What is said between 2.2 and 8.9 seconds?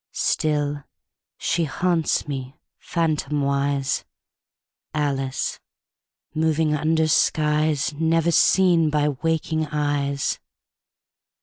me, phantomwise Alice moving under skies Never seen